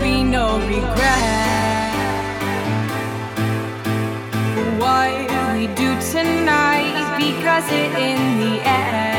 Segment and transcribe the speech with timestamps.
[0.00, 1.94] be no regret.
[4.78, 5.12] What
[5.54, 9.17] we do tonight, because it in the end.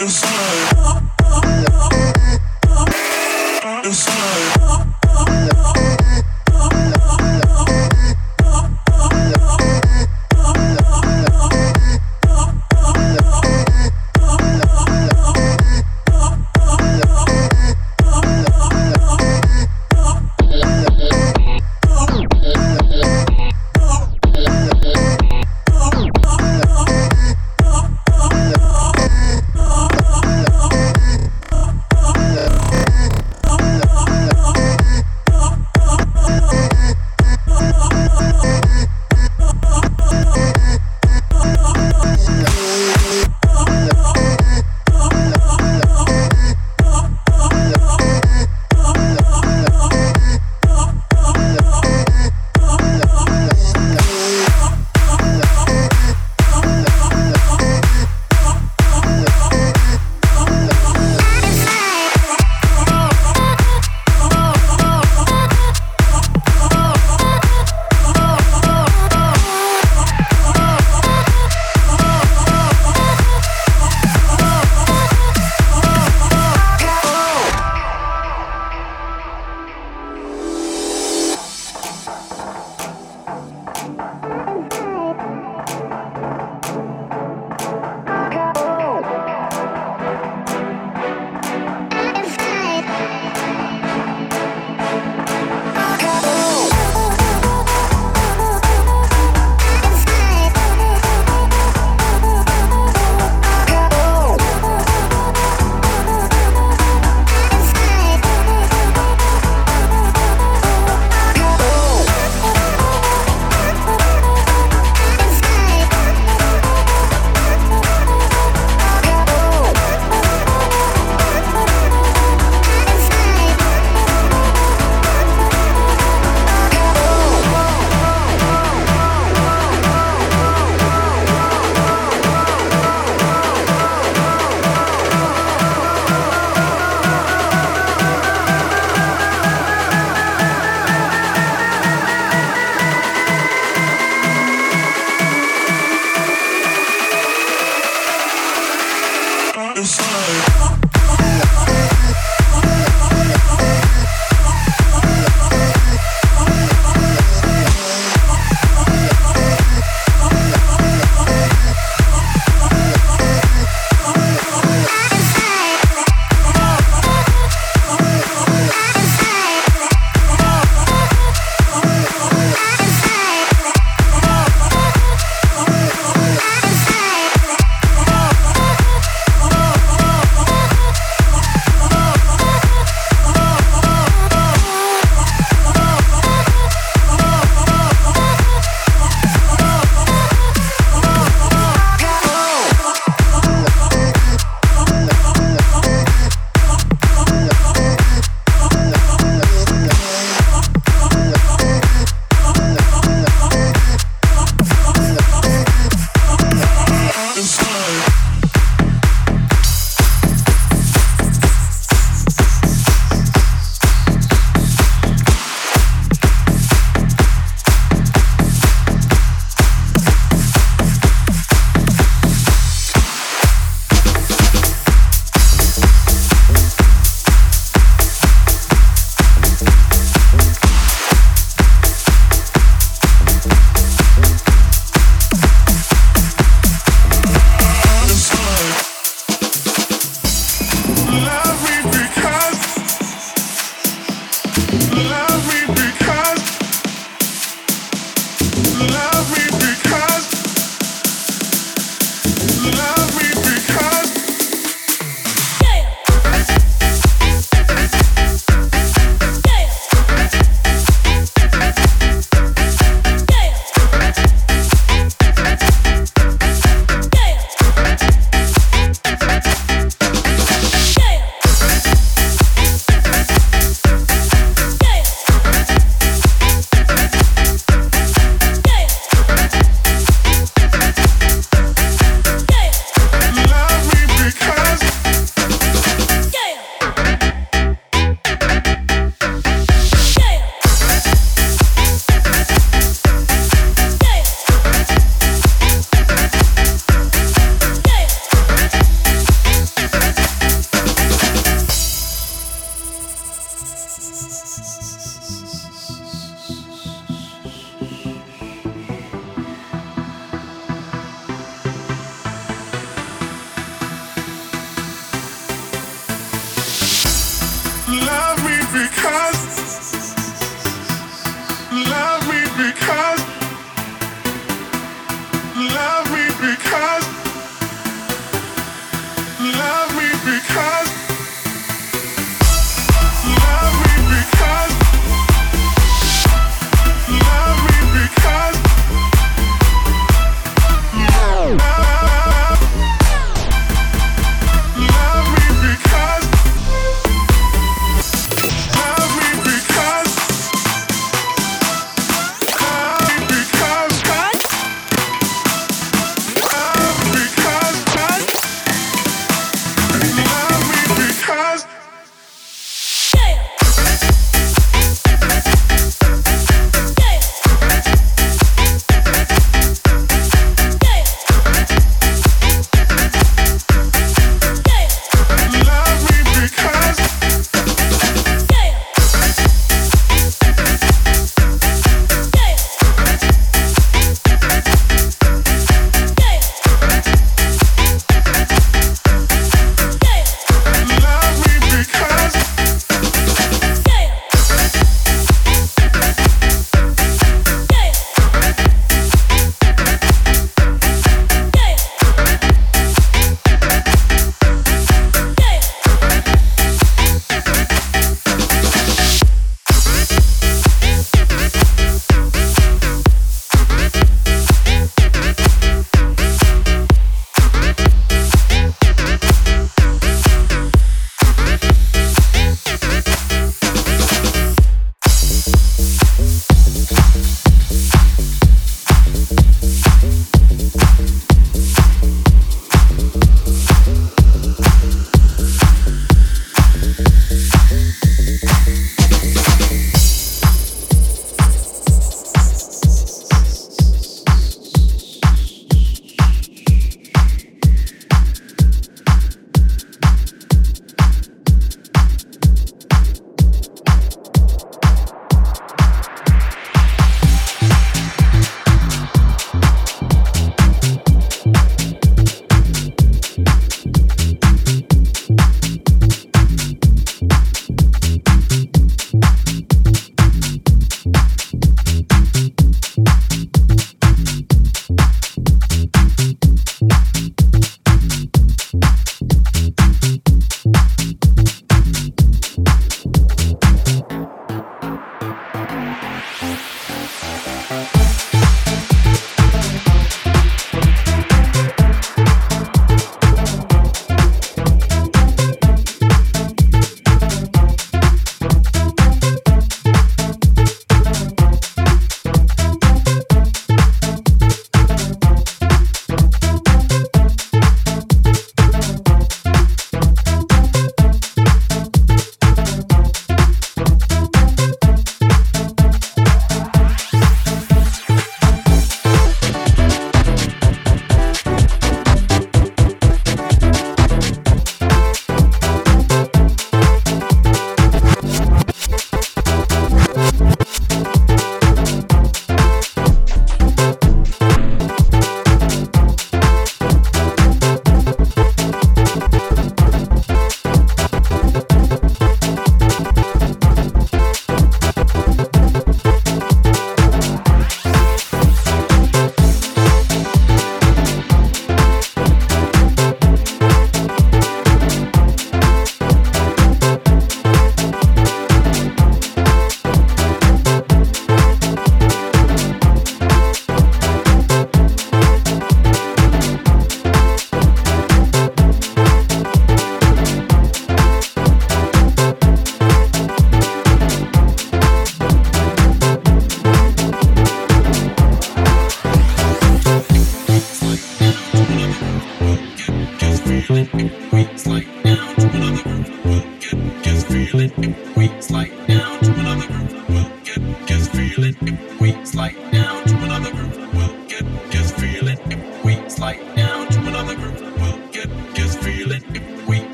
[0.00, 0.37] It's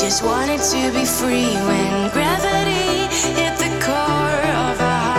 [0.00, 5.14] just wanted to be free when gravity hit the core of our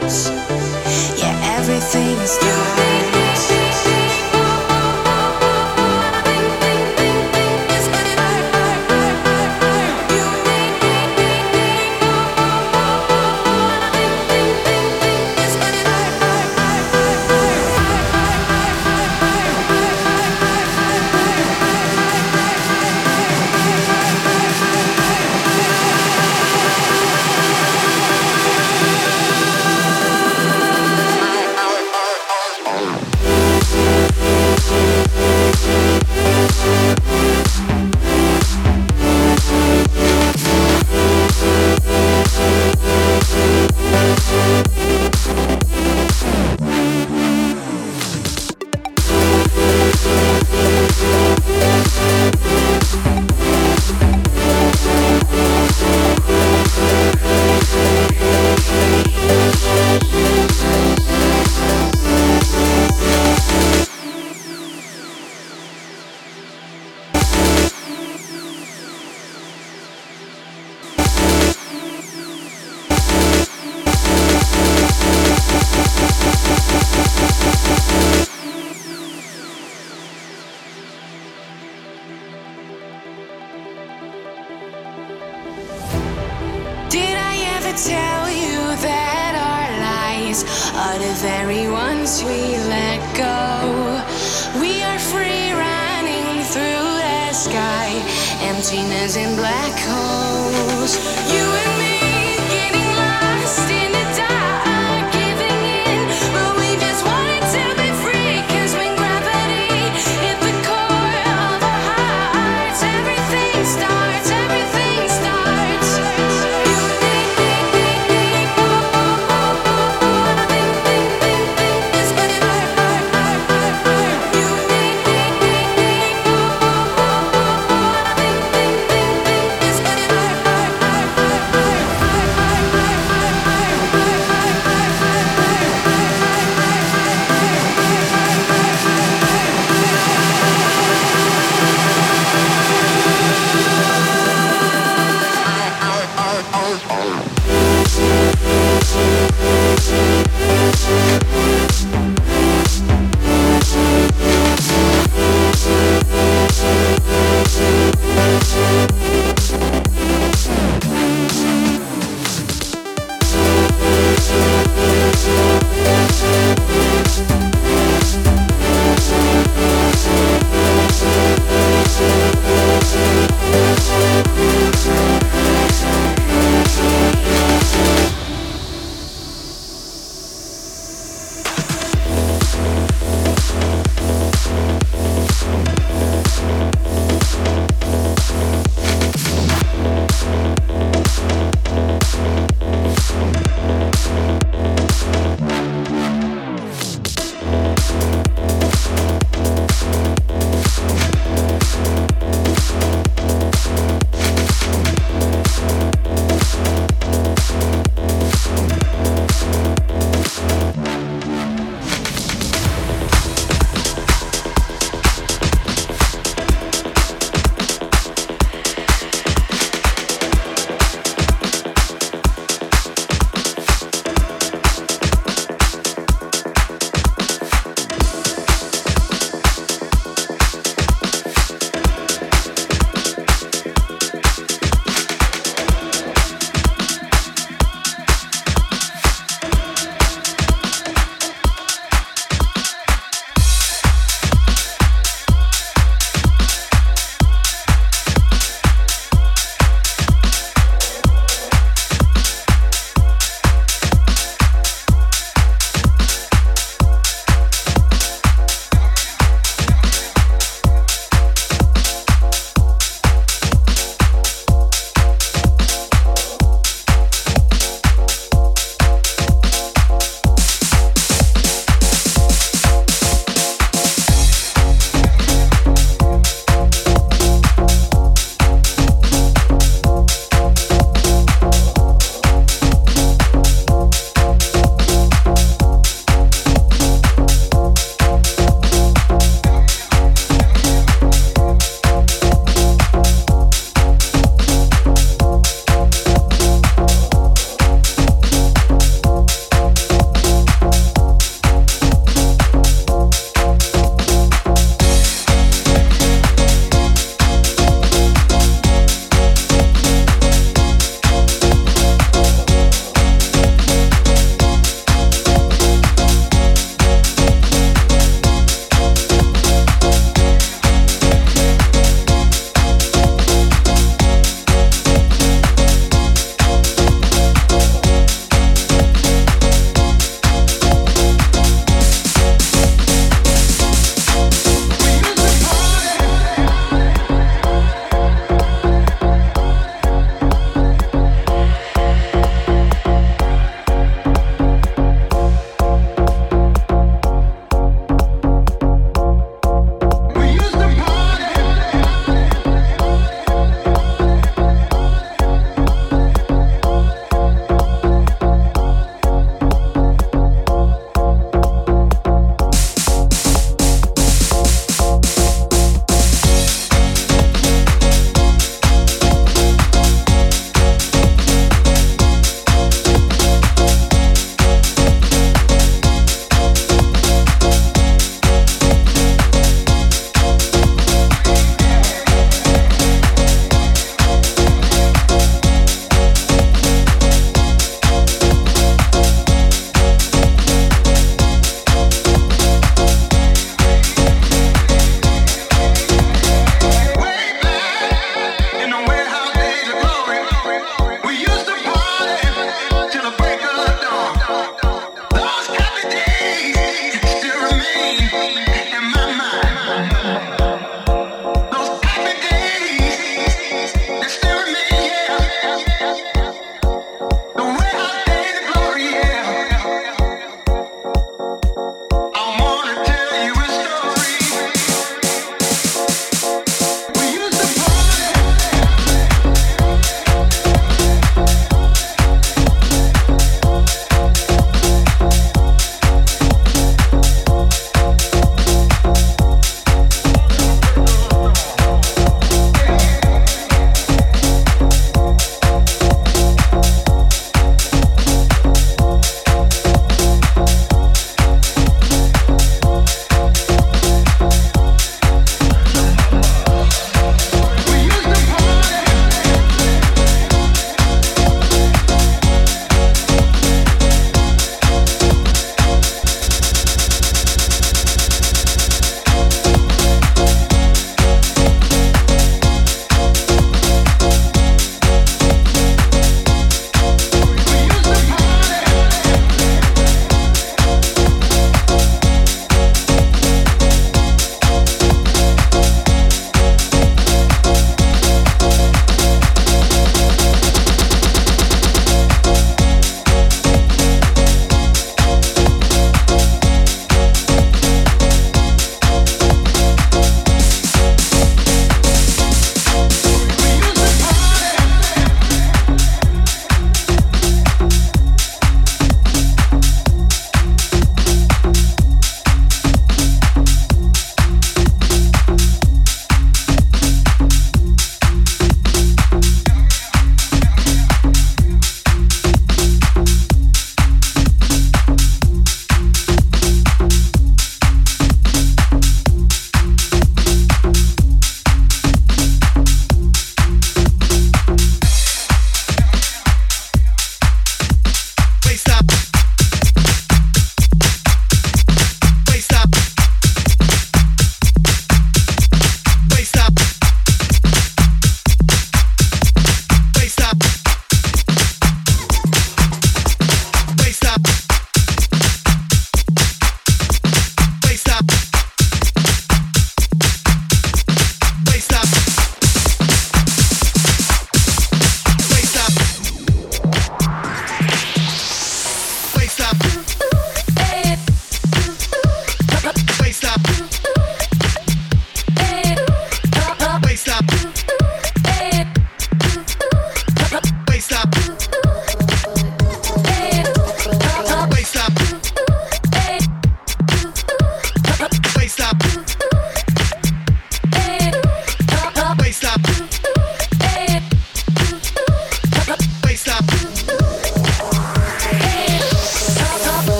[0.00, 0.30] hearts.
[1.20, 3.15] Yeah, everything's done.